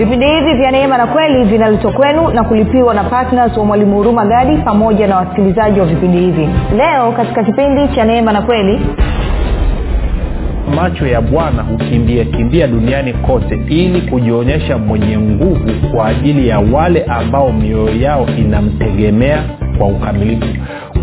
[0.00, 4.26] vipindi hivi vya neema na kweli vinaletwa kwenu na kulipiwa na ptns wa mwalimu huruma
[4.26, 6.48] gadi pamoja na wasikilizaji wa vipindi hivi.
[6.76, 8.80] Leo katika kipindi cha neema na kweli
[10.76, 17.04] macho ya bwana hukimbia kimbia duniani kote ili kujionyesha mwenye nguvu kwa ajili ya wale
[17.04, 19.42] ambao mioyo yao inamtegemea
[19.78, 20.46] kwa ukamilifu.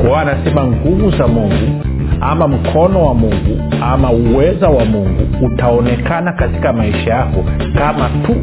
[0.02, 1.82] Kwao anasema nguvu za mungu
[2.22, 7.44] ama mkono wa mungu ama uweza wa mungu utaonekana katika maisha yako
[7.78, 8.36] kama tu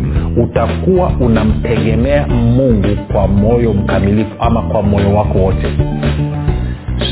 [0.42, 5.66] utakuwa unamtegemea mungu kwa moyo mkamilifu ama kwa moyo wako wote.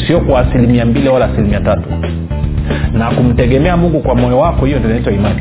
[0.07, 1.89] Sio kwa asilimia mbili wala asilimia tatu.
[2.93, 5.41] Na kumtegemea mungu kwa moyo wako hiyo ndio imani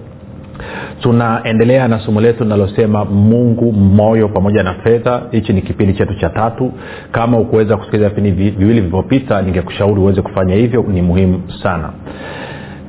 [0.99, 5.21] tunaendelea na somo letu linalosema mungu moyo pamoja na fedha.
[5.31, 6.71] Hichi ni kipindi chetu cha tatu.
[7.11, 10.85] Kama ukuweza kusikiliza vipindi viwili vilivyopita ningekushauri uweze kufanya hivyo.
[10.87, 11.89] Ni muhimu sana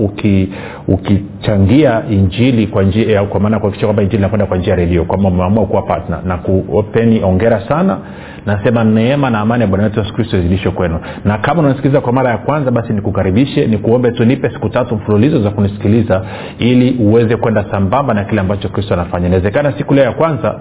[0.88, 5.06] ukichangia uki injili kwa njia kwa maana kuhakikisha kwamba injili inakwenda kwa njia ya redio
[5.06, 7.98] kwamba umeamua kuwa patna na kupeni ongera sana.
[8.46, 11.00] Nasema neema na amani ya bwana wetu yesu kristo izidishwe kwenu.
[11.26, 15.50] Na kama unasikiliza kwa mara ya kwanza basi nikukaribishe nikuombe tunipe siku tatu mfululizo za
[15.50, 16.22] kunisikiliza
[16.60, 19.28] ili uweze kwenda sambamba na kile ambacho kristo anafanya.
[19.28, 20.60] Inawezekana siku leo ya kwanza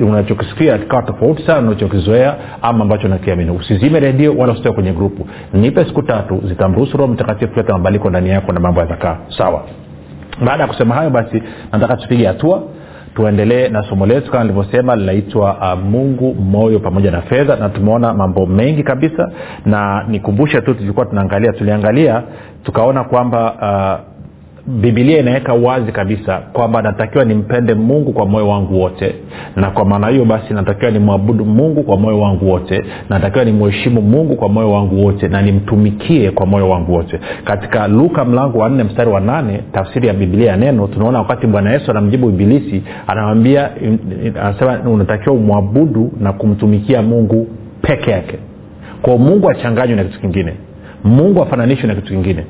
[0.00, 5.26] unachokisikia kikawa tofauti sana unachokizoea ama ambacho nakiamini usizime redio wala usitoe kwenye grupu.
[5.54, 9.62] Nipe siku tatu zitamruhusu roho mtakatifu kuleta mabadiliko ndani yako na mambo yatakaa sawa.
[10.44, 11.42] Baada ya kusema hayo basi
[11.72, 12.62] nataka tupige hatua
[13.14, 18.14] tuendelee na somo letu kama nilivyosema linaitwa uh, mungu moyo pamoja na fedha na tumeona
[18.14, 19.30] mambo mengi kabisa.
[19.66, 22.22] Na nikumbushe tu tulikuwa tunaangalia tuliangalia
[22.62, 24.11] tukaona kwamba uh,
[24.66, 29.14] bibilia inaweka wazi kabisa kwamba natakiwa nimpende mungu kwa moyo wangu wote.
[29.56, 32.84] Na kwa maana hiyo basi natakiwa nimwabudu mungu kwa moyo wangu wote.
[33.08, 37.20] Natakiwa nimheshimu mungu kwa moyo wangu wote na nimtumikie kwa moyo wangu wote.
[37.44, 41.46] Katika luka mlango wa nne mstari wa nane tafsiri ya bibilia ya neno tunaona wakati
[41.46, 43.70] bwana yesu anamjibu ibilisi anamwambia
[44.42, 47.48] anasema unatakiwa umwabudu na kumtumikia mungu
[47.82, 48.38] peke yake.
[49.02, 50.52] Kwao mungu achanganywe na kitu kingine.
[51.04, 52.44] Mungu afananishwe na kitu kingine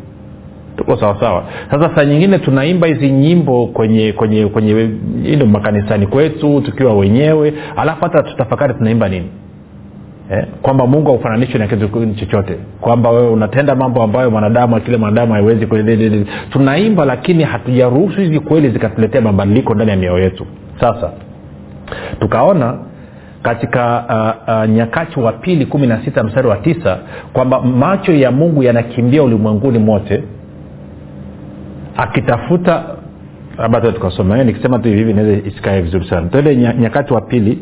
[0.77, 4.91] tuko sawasawa sasa saa nyingine tunaimba hizi nyimbo kwenye kwenye kwenye
[5.25, 9.27] ino makanisani kwetu tukiwa wenyewe alafu hata tutafakari tunaimba nini?
[10.31, 10.45] Eh?
[10.63, 12.57] kwamba mungu haufananishwi na kitu chochote.
[12.81, 19.21] Kwamba wewe unatenda mambo ambayo mwanadamu akile mwanadamu haiwezi tunaimba lakini hatujaruhusu hizi kweli zikatuletea
[19.21, 20.47] mabadiliko ndani ya mioyo yetu.
[20.81, 21.11] Sasa
[22.21, 22.79] tukaona
[23.43, 24.05] katika
[24.49, 26.99] uh, uh, nyakati wa pili kumi na sita mstari wa tisa
[27.33, 30.23] kwamba macho ya mungu yanakimbia ulimwenguni mote
[31.97, 32.85] akitafuta
[33.59, 36.29] labda tukasoma nikisema tu hivi naweza isikae vizuri sana.
[36.29, 37.59] Tuende nyakati wa pili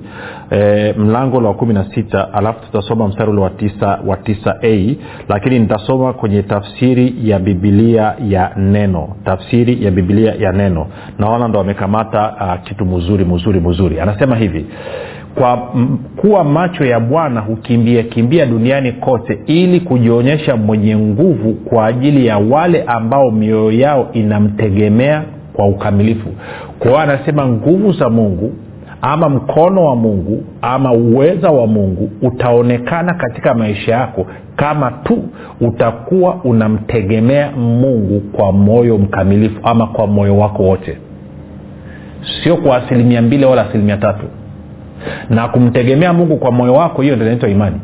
[0.50, 4.94] e, mlango wa kumi na sita alafu tutasoma mstari ule wa tisa wa tisa a
[5.28, 9.16] lakini nitasoma kwenye tafsiri ya bibilia ya neno.
[9.24, 10.86] Tafsiri ya bibilia ya neno.
[11.18, 14.66] Naona ndo wamekamata uh, kitu mzuri mzuri mzuri anasema hivi
[15.34, 15.56] kwa
[16.16, 22.38] kuwa macho ya bwana hukimbia kimbia duniani kote ili kujionyesha mwenye nguvu kwa ajili ya
[22.38, 25.22] wale ambao mioyo yao inamtegemea
[25.52, 26.28] kwa ukamilifu.
[26.78, 28.52] Kwa hiyo anasema nguvu za mungu
[29.02, 35.22] ama mkono wa mungu ama uweza wa mungu utaonekana katika maisha yako kama tu
[35.60, 40.98] utakuwa unamtegemea mungu kwa moyo mkamilifu ama kwa moyo wako wote.
[42.42, 44.24] Sio kwa asilimia mbili wala asilimia tatu
[45.30, 47.80] na kumtegemea mungu kwa moyo wako hiyo ndio inaitwa imani.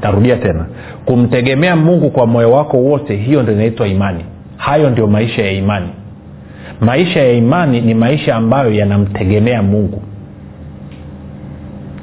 [0.00, 0.66] Tarudia tena.
[1.04, 4.24] Kumtegemea mungu kwa moyo wako wote hiyo ndio inaitwa imani.
[4.56, 5.88] Hayo ndio maisha ya imani.
[6.80, 10.02] Maisha ya imani ni maisha ambayo yanamtegemea mungu.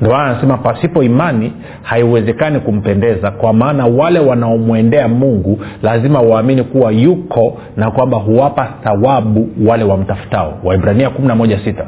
[0.01, 1.53] Ndio maana anasema pasipo imani
[1.83, 9.49] haiwezekani kumpendeza kwa maana wale wanaomwendea mungu lazima waamini kuwa yuko na kwamba huwapa thawabu
[9.67, 10.53] wale wamtafutao.
[10.63, 11.85] Waibrania 116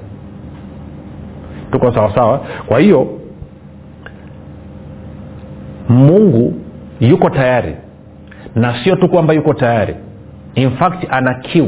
[1.74, 3.08] tuko sawasawa kwa hiyo
[5.90, 6.54] mungu
[7.00, 7.76] yuko tayari
[8.56, 9.96] na sio tu kwamba yuko tayari.
[10.56, 11.68] In fact ana kiu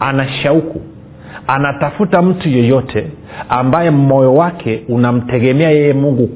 [0.00, 0.80] ana shauku
[1.46, 3.06] anatafuta mtu yeyote
[3.48, 6.28] ambaye moyo wake unamtegemea yeye mungu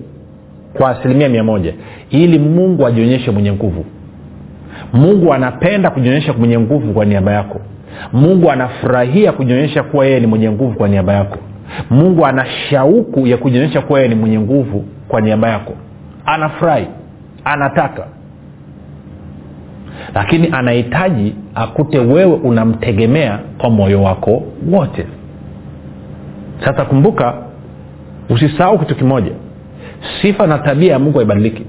[0.75, 1.75] kwa asilimia mia moja
[2.11, 3.85] ili mungu ajionyeshe mwenye nguvu.
[4.93, 7.61] Mungu anapenda kujionyesha mwenye nguvu kwa niaba yako.
[8.13, 11.39] Mungu anafurahia kujionyesha kuwa yeye ni mwenye nguvu kwa niaba yako
[11.91, 15.75] mungu ana shauku ya kujionyesha kuwa yeye ni mwenye nguvu kwa niaba yako.
[16.27, 16.87] Anafurahi
[17.45, 18.07] anataka.
[20.15, 24.43] Lakini anahitaji akute wewe unamtegemea kwa moyo wako
[24.73, 25.07] wote.
[26.65, 27.35] Sasa kumbuka
[28.31, 29.33] usisahau kitu kimoja.
[30.23, 31.63] Sifa na tabia ya mungu haibadiliki.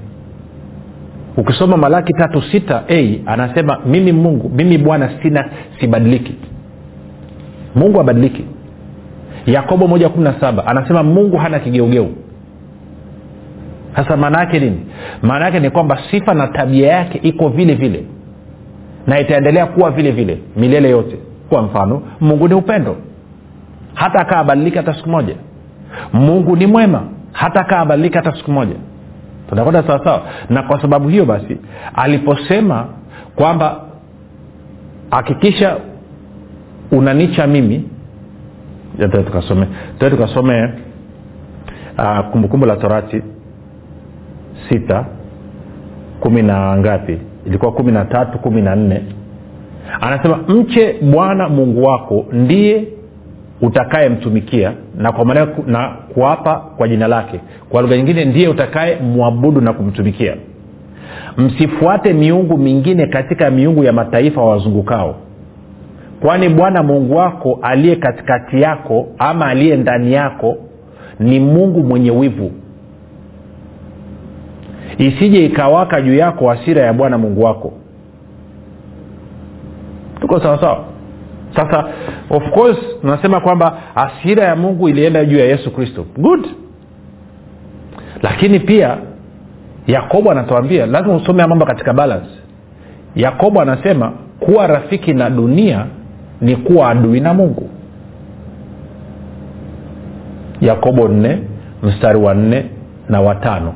[1.38, 6.36] Ukisoma malaki tatu sita hey, anasema mimi mungu mimi bwana sina sibadiliki.
[7.76, 8.44] Mungu abadiliki
[9.48, 12.08] yakobo moja kumi na saba anasema mungu hana kigeugeu.
[13.96, 14.80] Sasa maana yake nini?
[15.22, 18.04] Maana yake ni kwamba sifa na tabia yake iko vile vile.
[19.08, 21.18] Na itaendelea kuwa vile vile milele yote.
[21.50, 22.96] Kwa mfano mungu ni upendo.
[23.94, 25.36] Hata akaa abadilika hata siku moja.
[26.14, 27.04] Mungu ni mwema.
[27.32, 28.76] Hata akaa abadilika hata siku moja.
[29.50, 31.58] Tunakwenda sawasawa na kwa sababu hiyo basi
[31.96, 32.86] aliposema
[33.36, 33.82] kwamba
[35.12, 35.78] hakikisha
[36.92, 37.84] unanicha mimi
[38.98, 39.68] tuende tukasome
[40.00, 40.18] tuende
[41.98, 43.22] uh, kumbukumbu la torati
[44.70, 45.06] sita
[46.20, 47.18] kumi na ngapi?
[47.46, 49.02] Ilikuwa kumi na tatu kumi na nne.
[50.02, 52.88] Anasema mche bwana mungu wako ndiye
[53.62, 57.40] utakayemtumikia na kwa maana na kuapa kwa jina lake.
[57.70, 60.36] Kwa lugha nyingine ndiye utakaye mwabudu na kumtumikia.
[61.38, 65.16] Msifuate miungu mingine katika miungu ya mataifa wazungukao
[66.22, 70.58] kwani bwana mungu wako aliye katikati yako ama aliye ndani yako
[71.20, 72.52] ni mungu mwenye wivu.
[74.98, 77.74] Isije ikawaka juu yako hasira ya bwana mungu wako.
[80.22, 80.84] Tuko sawasawa
[81.56, 81.84] sasa
[82.30, 86.06] of course tunasema kwamba hasira ya mungu ilienda juu ya yesu kristo.
[86.18, 86.48] Good.
[88.22, 88.98] Lakini pia
[89.88, 92.30] yakobo anatuambia lazima usome mambo katika balance.
[93.16, 95.86] Yakobo anasema kuwa rafiki na dunia
[96.42, 97.70] ni kuwa adui na mungu.
[100.62, 101.38] Yakobo nne
[101.84, 102.66] mstari wa nne
[103.10, 103.74] na watano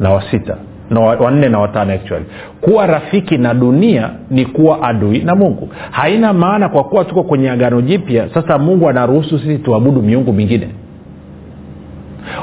[0.00, 0.56] na wasita
[0.90, 2.24] na wanne na watano actually.
[2.60, 5.68] Kuwa rafiki na dunia ni kuwa adui na mungu.
[5.90, 10.68] Haina maana kwa kuwa tuko kwenye agano jipya sasa mungu anaruhusu sisi tuabudu miungu mingine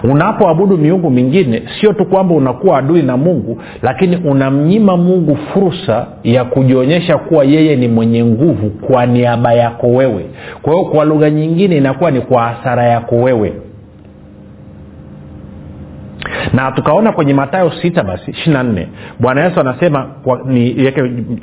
[0.03, 6.43] unapoabudu miungu mingine sio tu kwamba unakuwa adui na mungu lakini unamnyima mungu fursa ya
[6.43, 10.25] kujionyesha kuwa yeye ni mwenye nguvu kwa niaba yako wewe.
[10.61, 13.53] Kwa hiyo kwa lugha nyingine inakuwa ni kwa hasara yako wewe.
[16.53, 18.87] Na tukaona kwenye matayo sita basi ishiri nne
[19.19, 20.07] bwana yesu anasema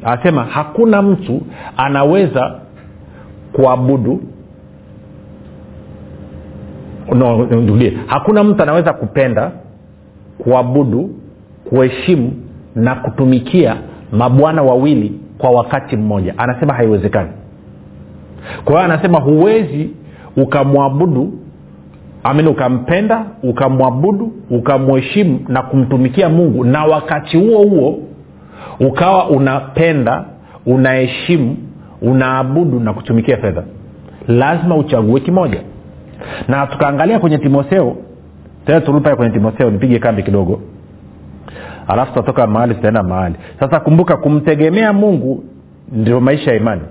[0.05, 1.41] anasema hakuna mtu
[1.77, 2.55] anaweza
[3.53, 4.21] kuabudu
[7.15, 7.49] no,
[8.07, 9.51] hakuna mtu anaweza kupenda
[10.39, 11.11] kuabudu
[11.69, 12.33] kuheshimu
[12.75, 13.77] na kutumikia
[14.13, 16.35] mabwana wawili kwa wakati mmoja.
[16.39, 17.31] Anasema haiwezekani.
[18.65, 19.91] Kwa hiyo anasema huwezi
[20.37, 21.33] ukamwabudu
[22.25, 27.99] amini ukampenda ukamwabudu ukamheshimu na kumtumikia mungu na wakati huo huo
[28.81, 30.25] ukawa unapenda
[30.67, 31.57] unaheshimu
[32.03, 33.63] unaabudu na kutumikia fedha.
[34.29, 35.61] Lazima uchague kimoja
[36.49, 37.97] na tukaangalia kwenye timotheo
[38.67, 40.61] tena turudi kwenye timotheo nipige kambi kidogo.
[41.89, 43.35] Alafu tutatoka mahali tutaenda mahali.
[43.61, 45.45] Sasa kumbuka kumtegemea mungu
[45.93, 46.83] ndio maisha ya imani.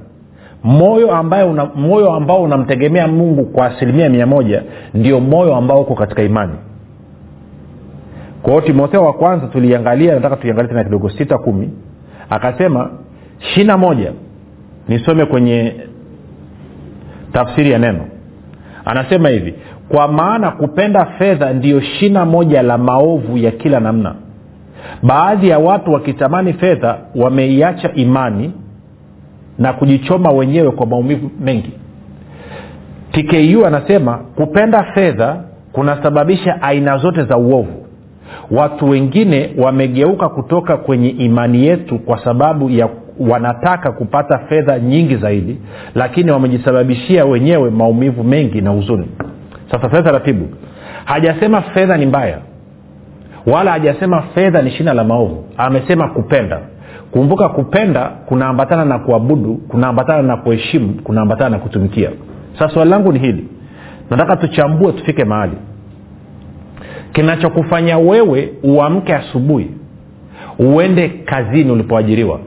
[0.63, 5.95] Moyo ambayo una, moyo ambao unamtegemea mungu kwa asilimia mia moja ndio moyo ambao uko
[5.95, 6.53] katika imani.
[8.41, 11.69] Kwa hiyo timotheo wa kwanza tuliangalia nataka tuiangalia tena kidogo sita kumi.
[12.29, 12.89] Akasema
[13.39, 14.11] shina moja
[14.87, 15.75] nisome kwenye
[17.33, 18.05] tafsiri ya neno
[18.85, 19.53] anasema hivi
[19.89, 24.15] kwa maana kupenda fedha ndiyo shina moja la maovu ya kila namna.
[25.03, 28.51] Baadhi ya watu wakitamani fedha wameiacha imani
[29.59, 31.71] na kujichoma wenyewe kwa maumivu mengi.
[33.11, 37.85] Tku anasema kupenda fedha kunasababisha aina zote za uovu.
[38.51, 42.87] Watu wengine wamegeuka kutoka kwenye imani yetu kwa sababu ya
[43.29, 45.57] wanataka kupata fedha nyingi zaidi
[45.95, 49.07] lakini wamejisababishia wenyewe maumivu mengi na huzuni.
[49.71, 50.49] Sasa fedha taratibu.
[51.05, 52.37] Hajasema fedha ni mbaya
[53.45, 55.45] wala hajasema fedha ni shina la maovu.
[55.57, 56.59] Amesema kupenda.
[57.11, 62.09] Kumbuka kupenda kunaambatana na kuabudu kunaambatana na kuheshimu kunaambatana na kutumikia.
[62.59, 63.47] Sasa swali langu ni hili.
[64.09, 65.57] Nataka tuchambue tufike mahali.
[67.13, 69.69] Kinachokufanya wewe uamke asubuhi
[70.59, 72.39] uende kazini ulipoajiriwa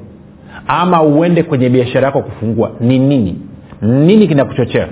[0.67, 2.71] ama uende kwenye biashara yako kufungua.
[2.81, 3.41] Ni nini?
[3.83, 4.89] Nini kinakuchochea?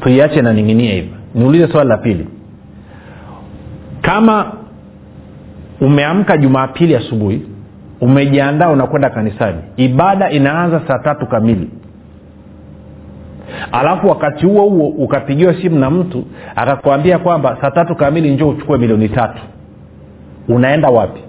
[0.00, 1.10] Tuiache naning'inia hivi.
[1.34, 2.28] Niulize swali la pili.
[4.02, 4.52] Kama
[5.80, 7.42] umeamka jumapili asubuhi
[8.00, 11.70] umejiandaa unakwenda kanisani ibada inaanza saa tatu kamili.
[13.72, 16.24] Alafu wakati huo huo ukapigiwa simu na mtu
[16.56, 19.42] akakwambia kwamba saa tatu kamili njoo uchukue milioni tatu.
[20.48, 21.20] Unaenda wapi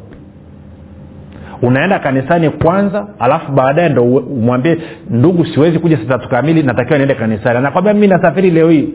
[1.62, 4.78] unaenda kanisani kwanza alafu baadaye ndo umwambie
[5.10, 7.58] ndugu siwezi kuja saa kamili natakiwa niende kanisani.
[7.58, 8.90] Anakwambia mimi nasafiri leo hii.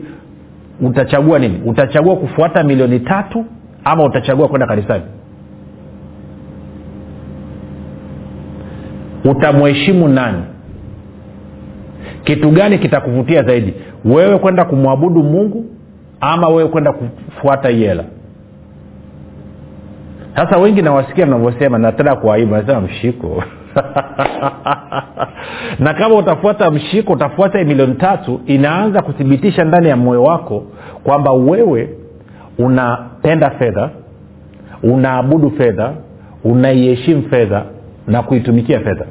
[0.81, 1.61] Utachagua nini?
[1.65, 3.45] Utachagua kufuata milioni tatu
[3.83, 5.03] ama utachagua kwenda kanisani?
[9.25, 10.43] Utamheshimu nani?
[12.23, 13.73] Kitu gani kitakuvutia zaidi?
[14.05, 15.65] Wewe kwenda kumwabudu mungu
[16.21, 18.03] ama wewe kwenda kufuata hii hela
[20.35, 23.39] sasa wengi nawasikia mnavyosema natenda kuaibu nasema mshiko.
[25.79, 30.63] Na kama utafuata mshiko utafuata milioni tatu inaanza kuthibitisha ndani ya moyo wako
[31.03, 31.89] kwamba wewe
[32.57, 33.89] unapenda fedha
[34.83, 35.93] unaabudu fedha
[36.43, 37.63] unaiheshimu fedha
[38.07, 39.05] na kuitumikia fedha.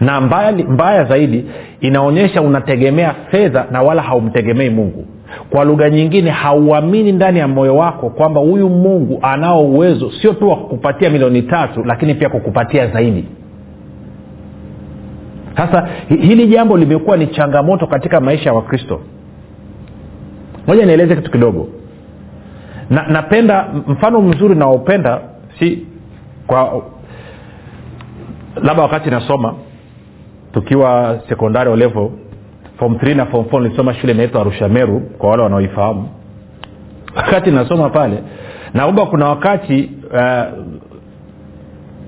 [0.00, 1.44] Na mbaya, mbaya zaidi
[1.80, 5.06] inaonyesha unategemea fedha na wala haumtegemei mungu
[5.50, 10.48] kwa lugha nyingine hauamini ndani ya moyo wako kwamba huyu mungu anao uwezo sio tu
[10.48, 13.24] wa kukupatia milioni tatu lakini pia kukupatia zaidi.
[15.56, 19.00] Sasa hili jambo limekuwa ni changamoto katika maisha ya wakristo.
[20.66, 21.68] Moja nieleze kitu kidogo.
[22.90, 25.20] Na napenda mfano mzuri naopenda
[25.58, 25.86] si
[26.46, 26.82] kwa
[28.62, 29.54] labda wakati nasoma
[30.52, 32.10] tukiwa sekondari o level
[32.84, 36.08] form 3 na form 4 nilisoma shule inaitwa arusha meru kwa wale wanaoifahamu.
[37.16, 38.18] Wakati nasoma pale
[38.74, 40.64] naomba kuna wakati uh,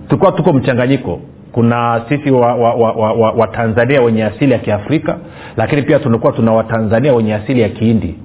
[0.08, 1.20] tulikuwa tuko mchanganyiko.
[1.52, 5.18] Kuna sisi watanzania wa, wa, wa, wa, wa wenye asili ya kiafrika
[5.56, 8.18] lakini pia tulikuwa tuna watanzania wenye asili ya kihindi.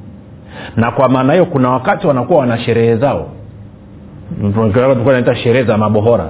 [0.75, 3.29] Na kwa maana hiyo kuna wakati wanakuwa wana sherehe zao.
[5.05, 6.29] Naita sherehe za mabohora.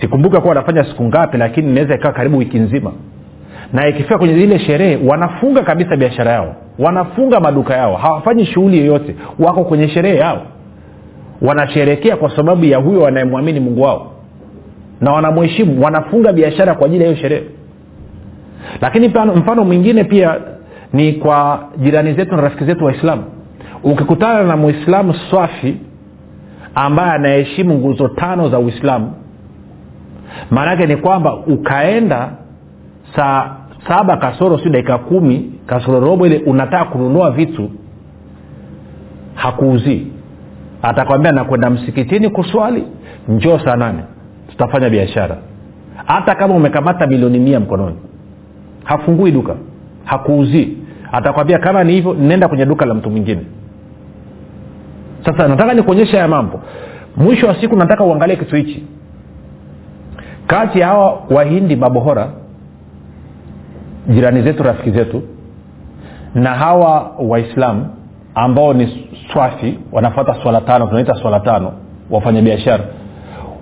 [0.00, 2.92] Sikumbuka kuwa wanafanya siku ngapi lakini inaweza ikawa karibu wiki nzima
[3.72, 6.54] na ikifika kwenye ile sherehe wanafunga kabisa biashara yao.
[6.78, 7.96] Wanafunga maduka yao.
[7.96, 9.16] Hawafanyi shughuli yoyote.
[9.38, 10.42] Wako kwenye sherehe yao.
[11.42, 14.12] Wanasherekea kwa sababu ya huyo wanayemwamini mungu wao.
[15.00, 15.84] Na wanamheshimu.
[15.84, 17.44] Wanafunga biashara kwa ajili ya hiyo sherehe.
[18.80, 20.36] Lakini mfano mwingine pia
[20.92, 23.24] ni kwa jirani zetu na rafiki zetu waislamu.
[23.84, 25.76] Ukikutana na mwislamu swafi
[26.74, 29.12] ambaye anaheshimu nguzo tano za uislamu
[30.50, 32.32] maanaake ni kwamba ukaenda
[33.16, 33.56] saa
[33.88, 37.70] saba kasoro si dakika kumi kasoro robo ile unataka kununua vitu
[39.34, 40.06] hakuuzii.
[40.82, 42.84] Atakwambia nakwenda msikitini kuswali
[43.28, 44.02] njoo saa nane
[44.48, 45.36] tutafanya biashara.
[46.06, 47.96] Hata kama umekamata milioni mia mkononi
[48.84, 49.54] hafungui duka
[50.04, 50.76] hakuuzii.
[51.12, 53.40] Atakwambia kama ni hivyo nenda kwenye duka la mtu mwingine.
[55.24, 56.60] Sasa nataka nikuonyesha haya mambo.
[57.16, 58.86] Mwisho wa siku nataka uangalie kitu hichi.
[60.46, 62.28] Kati ya hawa wahindi mabohora
[64.10, 65.22] jirani zetu rafiki zetu
[66.34, 67.86] na hawa waislamu
[68.34, 71.72] ambao ni swafi wanafata swala tano tunaita swala tano
[72.10, 72.84] wafanyabiashara.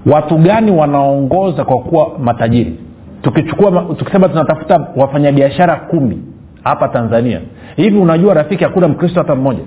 [0.06, 2.78] Watu gani wanaongoza kwa kuwa matajiri?
[3.22, 6.22] Tukichukua tukisema tunatafuta wafanyabiashara kumi
[6.64, 7.40] hapa tanzania
[7.76, 9.62] hivi unajua rafiki hakuna mkristo hata mmoja?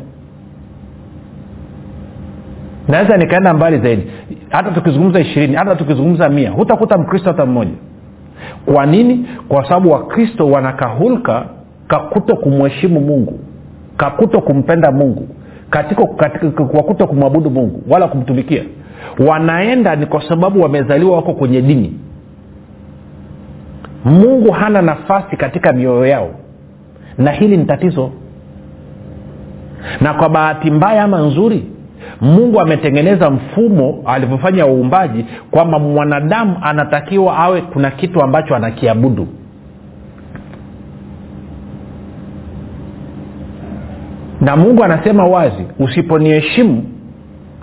[2.88, 4.12] Naweza nikaenda mbali zaidi.
[4.50, 7.72] Hata tukizungumza ishirini hata tukizungumza mia hutakuta mkristo hata mmoja
[8.66, 9.28] kwa nini?
[9.48, 11.46] Kwa sababu wakristo wanakahulka
[11.88, 13.40] kakuto kumheshimu mungu
[13.98, 15.28] kakuto kumpenda mungu
[15.70, 18.64] katika, katika, kwa kumwabudu mungu wala kumtumikia.
[19.28, 21.94] Wanaenda ni kwa sababu wamezaliwa wako kwenye dini.
[24.06, 26.30] Mungu hana nafasi katika mioyo yao
[27.18, 28.12] na hili ni tatizo.
[30.02, 31.66] Na kwa bahati mbaya ama nzuri
[32.22, 39.28] mungu ametengeneza mfumo alivyofanya uumbaji kwamba mwanadamu anatakiwa awe kuna kitu ambacho anakiabudu.
[44.42, 46.84] Na mungu anasema wazi usiponiheshimu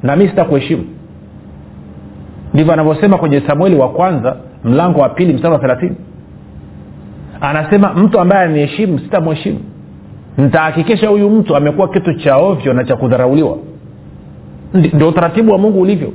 [0.03, 0.85] na mi sitakuheshimu.
[2.55, 5.97] Ndivyo anavyosema kwenye samueli wa kwanza mlango wa pili mstari wa thelathini.
[7.41, 9.59] Anasema mtu ambaye aniheshimu sitamheshimu.
[10.37, 13.57] Nitahakikisha huyu mtu amekuwa kitu cha ovyo na cha kudharauliwa
[14.75, 16.13] ndio utaratibu wa mungu ulivyo.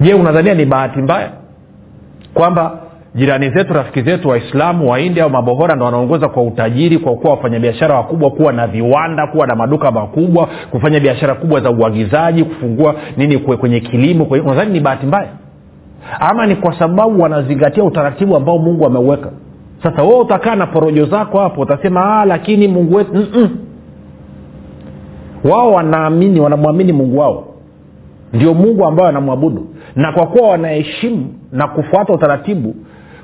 [0.00, 1.30] Je unadhania ni bahati mbaya
[2.34, 2.78] kwamba
[3.14, 7.94] jirani zetu rafiki zetu waislamu waindi au mabohora ndo wanaongoza kwa utajiri kwa kuwa wafanyabiashara
[7.94, 13.38] wakubwa kuwa na viwanda kuwa na maduka makubwa kufanya biashara kubwa za uagizaji kufungua nini
[13.38, 15.28] kwenye kilimo unadhani ni bahati mbaya?
[16.20, 19.30] Ama ni kwa sababu wanazingatia utaratibu ambao mungu ameuweka?
[19.82, 23.12] Sasa wewe utakaa na porojo zako hapo utasema lakini mungu wetu.
[25.50, 27.44] Wao wanaamini wanamwamini mungu wao.
[28.32, 32.74] Ndio mungu ambayo anamwabudu na kwa kuwa wanaheshimu na kufuata utaratibu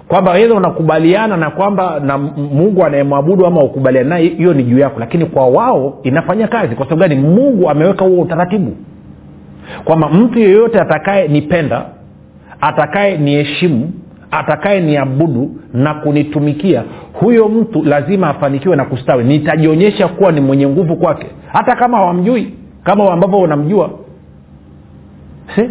[0.09, 5.01] kwamba edha unakubaliana na kwamba na mungu anayemwabudu ama ukubaliana naye hiyo ni juu yako.
[5.01, 6.75] Lakini kwa wao inafanya kazi.
[6.77, 7.21] Kwa sababu gani?
[7.29, 8.73] Mungu ameweka huo utaratibu.
[9.85, 11.85] Kwamba mtu yeyote atakaye nipenda
[12.61, 13.93] atakaye niheshimu
[14.31, 19.25] atakaye niabudu na kunitumikia huyo mtu lazima afanikiwe na kustawi.
[19.25, 22.55] Nitajionyesha kuwa ni mwenye nguvu kwake hata kama hawamjui
[22.85, 23.91] kama ambavyo unamjua.
[25.55, 25.71] Si?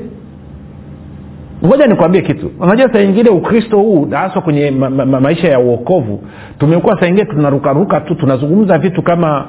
[1.66, 2.52] Ngoja nikwambie kitu.
[2.60, 6.24] Unajua saa ingine ukristo huu haswa kwenye ma- ma- maisha ya uokovu
[6.60, 9.46] tumekuwa saa ingine tunarukaruka tu tunazungumza vitu kama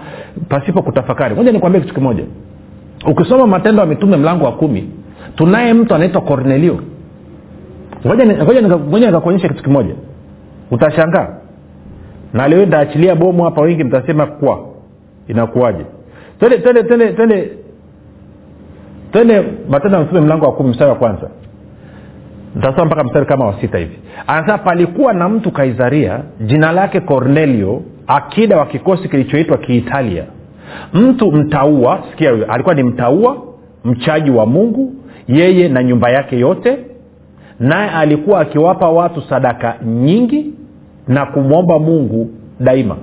[0.48, 1.34] pasipo kutafakari.
[1.34, 2.24] Ngoja nikwambie kitu kimoja.
[3.10, 4.88] Ukisoma matendo ya mitume mlango wa kumi
[5.36, 6.78] tunaye mtu anaitwa kornelio
[8.06, 9.94] ngoja nikakuonyesha kitu kimoja.
[10.70, 11.28] Utashangaa.
[12.32, 14.60] Na leo ndaachilia bomu hapa wengi mtasema kwa.
[15.28, 15.84] Inakuwaje
[16.40, 17.50] tende tende tende tende
[19.12, 21.30] tende matendo ya mtume mlango wa kumi mstari wa kwanza.
[22.56, 23.98] Ntasoma mpaka mstari kama wa sita hivi.
[24.26, 30.24] Anasema palikuwa na mtu kaisaria jina lake cornelio akida wa kikosi kilichoitwa kiitalia.
[30.94, 33.36] Mtu mtaua sikia huyo alikuwa ni mtaua
[33.84, 34.94] mchaji wa mungu
[35.28, 36.78] yeye na nyumba yake yote
[37.60, 40.46] naye alikuwa akiwapa watu sadaka nyingi
[41.08, 42.96] na kumwomba mungu daima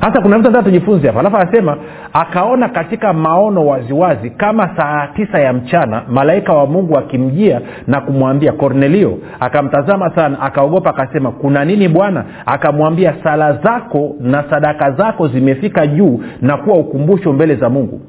[0.00, 1.20] hasa kuna vitu anataka tujifunze hapa.
[1.20, 1.76] Alafu anasema
[2.12, 8.52] akaona katika maono waziwazi kama saa tisa ya mchana malaika wa mungu akimjia na kumwambia
[8.52, 12.24] kornelio akamtazama sana akaogopa akasema kuna nini bwana?
[12.46, 18.00] Akamwambia sala zako na sadaka zako zimefika juu na kuwa ukumbusho mbele za mungu.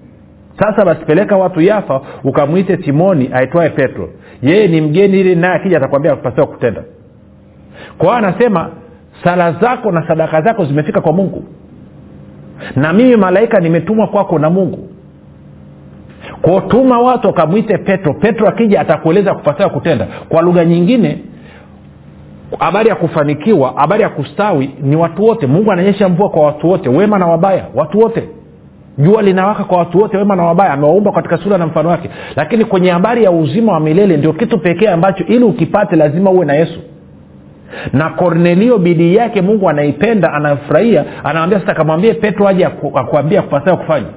[0.60, 4.10] Sasa basi peleka watu yafa ukamwite simoni aitwaye petro.
[4.42, 6.82] Yeye ni mgeni ili naye akija atakwambia pasiwa kutenda.
[7.98, 8.70] Kwa hiyo anasema
[9.24, 11.44] sala zako na sadaka zako zimefika kwa mungu
[12.76, 14.90] na mimi malaika nimetumwa kwako na mungu.
[16.42, 18.14] Kotuma watu wakamwite petro.
[18.14, 20.08] Petro akija atakueleza kupasiwa kutenda.
[20.30, 21.18] Kwa lugha nyingine
[22.60, 25.48] habari ya kufanikiwa habari ya kustawi ni watu wote.
[25.48, 28.24] Mungu ananyesha mvua kwa watu wote wema na wabaya watu wote.
[28.98, 30.74] Jua linawaka kwa watu wote wema na wabaya.
[30.74, 32.10] Amewaumba katika sura na mfano wake.
[32.36, 36.46] Lakini kwenye habari ya uzima wa milele ndio kitu pekee ambacho ili ukipate lazima uwe
[36.46, 36.80] na yesu
[37.94, 44.08] na kornelio bidii yake mungu anaipenda anafurahia anamwambia sasa kamwambie petro aje akuambia kupasaa kufanya.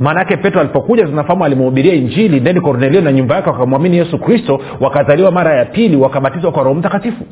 [0.00, 5.30] Maanaake petro alipokuja tunafahamu alimhubiria injili then kornelio na nyumba yake wakamwamini yesu kristo wakazaliwa
[5.30, 7.24] mara ya pili wakabatizwa kwa roho mtakatifu.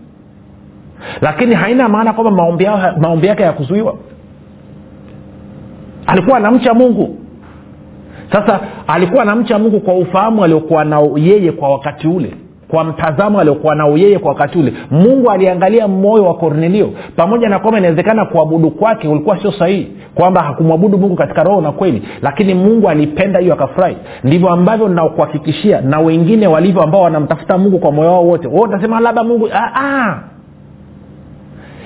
[1.20, 2.66] Lakini haina maana kwamba maombi,
[3.00, 3.96] maombi yake yakuzuiwa
[6.06, 7.18] alikuwa anamcha mungu.
[8.32, 12.32] Sasa alikuwa anamcha mungu kwa ufahamu aliokuwa nao yeye kwa wakati ule
[12.68, 14.72] kwa mtazamo aliokuwa nao yeye kwa wakati ule.
[14.90, 16.90] Mungu aliangalia moyo wa kornelio.
[17.16, 21.72] Pamoja na kwamba inawezekana kuabudu kwake ulikuwa sio sahihi kwamba hakumwabudu mungu katika roho na
[21.72, 23.96] kweli lakini mungu alipenda hiyo akafurahi.
[24.24, 28.48] Ndivyo ambavyo nakuhakikishia na wengine walivyo ambao wanamtafuta mungu kwa moyo wao wote.
[28.48, 30.18] Wote tasema labda mungu aa, ah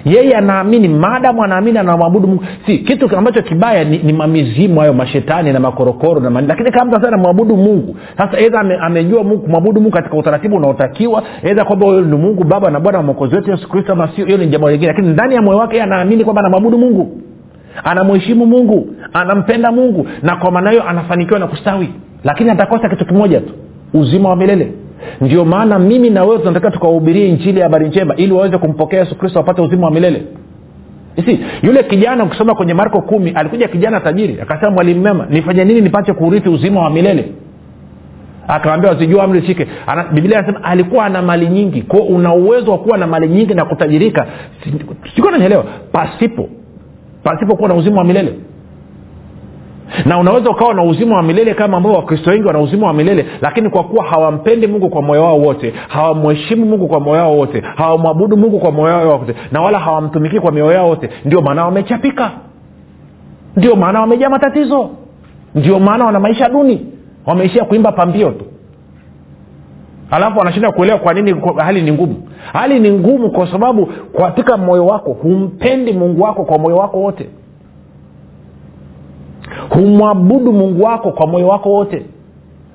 [0.05, 2.45] yeye anaamini maadamu anaamini anamwabudu mungu.
[2.67, 6.95] Si kitu ambacho kibaya ni, ni mamizimu hayo mashetani na makorokoro na lakini kama mtu
[6.97, 11.87] sasa anamwabudu mungu sasa edha ame, amejua mungu kumwabudu mungu katika utaratibu unaotakiwa edha kwamba
[11.87, 14.47] huyo ni mungu baba na bwana wa mwokozi wetu yesu kristo ama sio hiyo ni
[14.47, 14.89] jambo lingine.
[14.93, 17.21] Lakini ndani ya moyo wake yeye anaamini kwamba anamwabudu mungu.
[17.85, 21.89] Anamheshimu mungu anampenda mungu na kwa maana hiyo anafanikiwa na kustawi.
[22.25, 23.53] Lakini atakosa kitu kimoja tu
[23.95, 24.73] uzima wa milele
[25.21, 29.15] ndio maana mimi na wewe tunataka tukawahubirie injili ya habari njema ili waweze kumpokea yesu
[29.19, 30.23] kristo wapate uzima wa milele
[31.27, 35.81] si yule kijana ukisoma kwenye marko kumi alikuja kijana tajiri akasema mwalimu mema nifanye nini
[35.81, 37.33] nipate kuurithi uzima wa milele
[38.49, 39.67] akawambia wazijua amri shike
[40.13, 43.65] biblia anasema alikuwa ana mali nyingi kwao una uwezo wa kuwa na mali nyingi na
[43.65, 44.27] kutajirika
[45.15, 46.49] sikuwa nanyelewa pasipo
[47.23, 48.35] pasipo kuwa na uzima wa milele
[50.05, 53.27] na unaweza ukawa na uzima wa milele kama ambao wakristo wengi wana uzima wa milele
[53.41, 57.61] lakini kwa kuwa hawampendi mungu kwa moyo wao wote hawamheshimu mungu kwa moyo wao wote
[57.77, 61.65] hawamwabudu mungu kwa moyo wao wote na wala hawamtumikii kwa mioyo yao wote ndio maana
[61.65, 62.31] wamechapika.
[63.57, 64.91] Ndio maana wamejaa matatizo.
[65.55, 66.87] Ndio maana wana maisha duni.
[67.27, 68.45] Wameishia kuimba pambio tu.
[70.11, 72.29] Alafu wanashinda kuelewa kwa nini hali ni ngumu.
[72.53, 77.29] Hali ni ngumu kwa sababu katika moyo wako humpendi mungu wako kwa moyo wako wote
[79.75, 82.03] humwabudu mungu wako kwa moyo wako wote.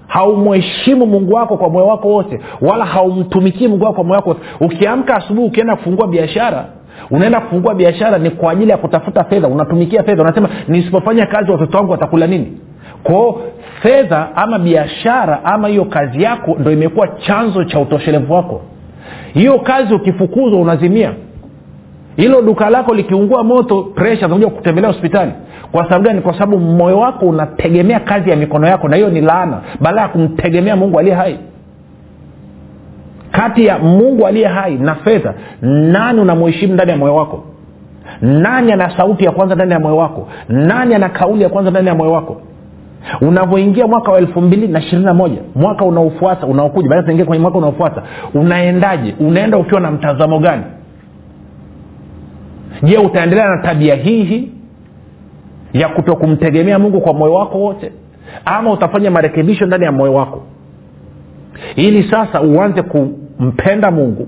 [0.07, 4.41] Haumheshimu mungu wako kwa moyo wako wote wala haumtumikii mungu wako kwa moyo wako wote.
[4.59, 6.65] Ukiamka asubuhi ukienda kufungua biashara
[7.11, 11.77] unaenda kufungua biashara ni kwa ajili ya kutafuta fedha unatumikia fedha unasema nisipofanya kazi watoto
[11.77, 12.57] wangu watakula nini?
[13.03, 13.41] Kwao
[13.81, 18.61] fedha ama biashara ama hiyo kazi yako ndo imekuwa chanzo cha utoshelevu wako.
[19.33, 21.13] Hiyo kazi ukifukuzwa unazimia.
[22.15, 25.31] Hilo duka lako likiungua moto presha kutembelea hospitali
[25.71, 26.21] kwa sababu gani?
[26.21, 30.07] Kwa sababu moyo wako unategemea kazi ya mikono yako na hiyo ni laana baada ya
[30.07, 31.39] kumtegemea mungu aliye hai.
[33.31, 37.43] Kati ya mungu aliye hai na fedha nani unamuheshimu ndani ya moyo wako?
[38.21, 40.27] Nani ana sauti ya kwanza ndani ya moyo wako?
[40.49, 42.41] Nani ana kauli ya kwanza ndani ya moyo wako?
[43.21, 47.41] Unavyoingia mwaka wa elfu mbili na ishirini na moja mwaka unaofuata unaokuja baada tunaingia kwenye
[47.41, 48.01] mwaka unaofuata
[48.33, 49.15] unaendaje?
[49.19, 50.63] Unaenda ukiwa na mtazamo gani?
[52.83, 54.51] Je utaendelea na tabia hii hii
[55.75, 57.91] ya kutokumtegemea mungu kwa moyo wako wote
[58.45, 60.43] ama utafanya marekebisho ndani ya moyo wako.
[61.75, 64.27] Ili sasa uanze kumpenda mungu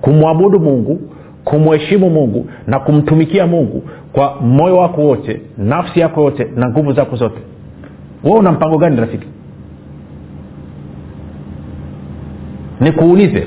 [0.00, 1.00] kumwabudu mungu
[1.44, 7.16] kumheshimu mungu na kumtumikia mungu kwa moyo wako wote nafsi yako yote na nguvu zako
[7.16, 7.38] zote.
[8.24, 9.26] Wewe una mpango gani rafiki?
[12.80, 13.46] Nikuulize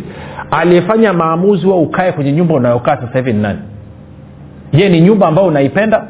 [0.52, 3.60] aliyefanya maamuzi wa ukae kwenye nyumba unayokaa sasa hivi ni nani?
[4.74, 6.08] Je ni nyumba ambayo unaipenda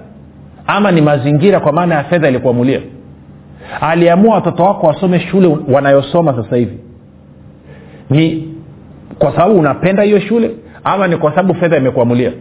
[0.67, 2.81] ama ni mazingira kwa maana ya fedha ilikuamulia
[3.81, 6.77] aliamua watoto wako wasome shule wanayosoma sasa hivi.
[8.09, 8.53] Ni
[9.19, 10.51] kwa sababu unapenda hiyo shule
[10.83, 12.31] ama ni kwa sababu fedha imekuamulia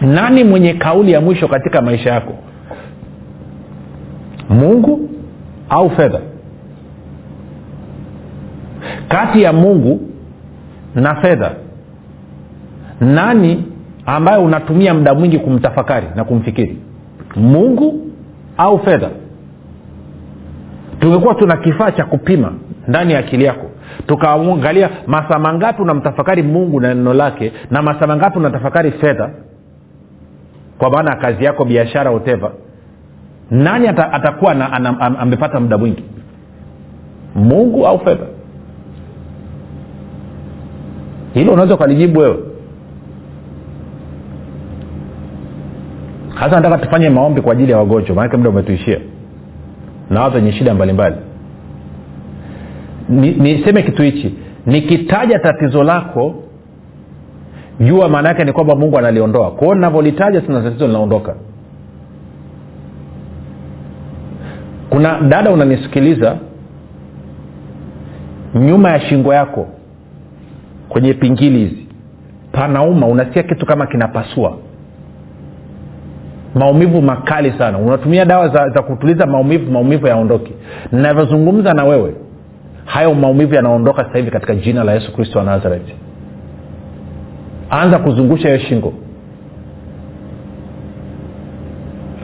[0.00, 2.34] nani mwenye kauli ya mwisho katika maisha yako?
[4.48, 5.10] Mungu
[5.68, 6.20] au fedha?
[9.08, 10.00] Kati ya mungu
[10.94, 11.50] na fedha
[13.00, 13.64] nani
[14.06, 16.78] ambaye unatumia muda mwingi kumtafakari na kumfikiri.
[17.36, 18.06] Mungu
[18.56, 19.10] au fedha?
[21.00, 22.52] Tungekuwa tuna kifaa cha kupima
[22.88, 23.66] ndani ya akili yako
[24.06, 29.30] tukaangalia masaa mangapi unamtafakari mungu na neno lake na masaa mangapi unatafakari fedha
[30.78, 32.52] kwa maana ya kazi yako biashara uteva
[33.50, 36.04] nani ata, atakuwa na, ana, am, amepata muda mwingi?
[37.34, 38.24] Mungu au fedha?
[41.34, 42.38] Hilo unaweza ukalijibu wewe
[46.34, 48.98] hasa nataka tufanye maombi kwa ajili ya wagonjwa maanake muda umetuishia.
[50.10, 51.16] Na watu wenye shida mbalimbali.
[53.08, 54.34] Niseme ni kitu hichi
[54.66, 56.34] nikitaja tatizo lako
[57.80, 59.50] jua maana yake ni kwamba mungu analiondoa.
[59.50, 61.34] Kwao navyolitaja sina tatizo linaondoka.
[64.90, 66.36] Kuna dada unanisikiliza
[68.54, 69.66] nyuma ya shingo yako
[70.88, 71.86] kwenye pingili hizi
[72.52, 74.56] panauma unasikia kitu kama kinapasua
[76.54, 77.78] maumivu makali sana.
[77.78, 80.52] Unatumia dawa za, za kutuliza maumivu maumivu yaondoki.
[80.92, 82.14] Navyozungumza na wewe
[82.84, 85.94] hayo maumivu yanaondoka sasa hivi katika jina la yesu kristo wa nazareti
[87.70, 88.92] anza kuzungusha hiyo shingo.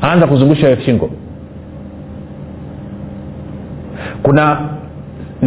[0.03, 1.11] Anza kuzungusha hiyo shingo.
[4.23, 4.59] Kuna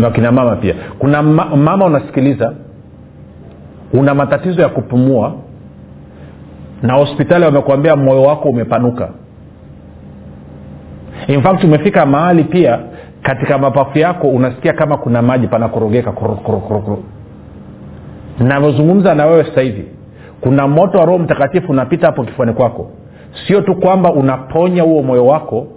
[0.04, 0.76] wakina mama pia.
[1.00, 2.54] Kuna ma, mama unasikiliza
[3.94, 5.34] una matatizo ya kupumua
[6.82, 9.10] na hospitali wamekuambia moyo wako umepanuka.
[11.28, 12.80] In fact umefika mahali pia
[13.22, 16.13] katika mapafu yako unasikia kama kuna maji panakorogeka
[18.39, 19.86] navyozungumza na wewe sasa hivi
[20.41, 22.91] kuna moto wa roho mtakatifu unapita hapo kifuani kwako.
[23.48, 25.67] Sio tu kwamba unaponya huo moyo wako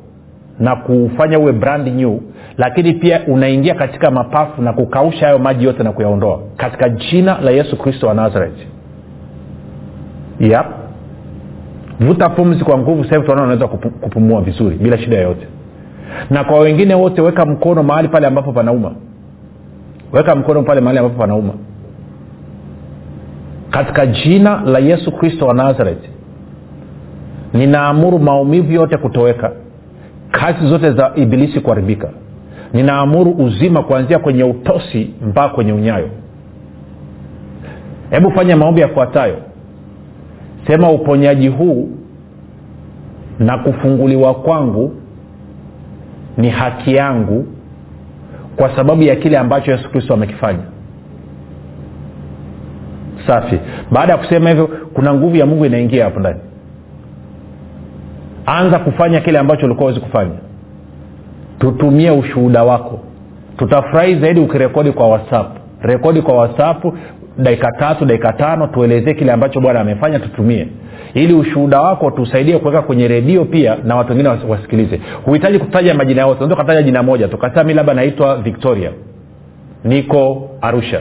[0.59, 2.19] na kufanya uwe brand new
[2.59, 6.40] lakini pia unaingia katika mapafu na kukausha hayo maji yote na kuyaondoa.
[6.57, 8.67] Katika jina la yesu kristo wa nazareti
[10.40, 10.67] yep.
[12.01, 13.67] Vuta pumzi kwa nguvu sahivi tunaona unaweza
[14.01, 15.47] kupumua vizuri bila shida yoyote.
[16.31, 18.93] Na kwa wengine wote weka mkono mahali pale ambapo panauma.
[20.13, 21.53] Weka mkono pale mahali ambapo panauma.
[23.71, 26.09] Katika jina la yesu kristo wa nazareti
[27.53, 29.53] ninaamuru maumivu yote kutoweka.
[30.31, 32.09] Kazi zote za ibilisi kuharibika.
[32.73, 36.09] Ninaamuru uzima kuanzia kwenye utosi mpaka kwenye unyayo.
[38.11, 39.37] Hebu fanya maombi yafuatayo
[40.66, 41.88] sema uponyaji huu
[43.38, 44.94] na kufunguliwa kwangu
[46.37, 47.46] ni haki yangu
[48.57, 50.62] kwa sababu ya kile ambacho yesu kristo amekifanya.
[53.27, 53.59] Safi.
[53.90, 56.40] Baada ya kusema hivyo kuna nguvu ya mungu inaingia hapo ndani.
[58.46, 60.35] Anza kufanya kile ambacho ulikuwa wezi kufanya.
[61.59, 63.00] Tutumie ushuhuda wako.
[63.57, 65.57] Tutafurahi zaidi ukirekodi kwa whatsapp.
[65.83, 66.85] Rekodi kwa whatsapp
[67.38, 70.68] dakika tatu dakika tano tuelezee kile ambacho bwana amefanya tutumie.
[71.14, 75.01] Ili ushuhuda wako tusaidie kuweka kwenye redio pia na watu wengine wasikilize.
[75.25, 78.90] Huhitaji kutaja majina yote unaweza ukataja jina moja tukasema mi labda naitwa victoria.
[79.85, 81.01] Niko arusha.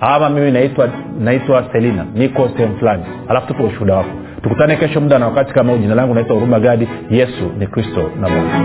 [0.00, 0.88] Ama mimi naitwa
[1.20, 2.06] naitwa selina.
[2.14, 3.02] Niko sehemu fulani.
[3.28, 4.10] Alafu tupe ushuhuda wako.
[4.42, 5.78] Tukutane kesho muda na wakati kama huu.
[5.78, 6.88] Jina langu naitwa huruma gadi.
[7.10, 8.64] Yesu ni kristo na bwana